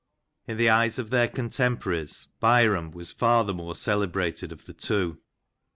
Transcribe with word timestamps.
In 0.47 0.57
the 0.57 0.67
eyes 0.71 0.97
of 0.97 1.11
their 1.11 1.27
contemporaries, 1.27 2.29
Byrom 2.41 2.91
was 2.91 3.11
far 3.11 3.43
the 3.43 3.53
more 3.53 3.75
celebrated 3.75 4.51
of 4.51 4.65
the 4.65 4.73
two. 4.73 5.21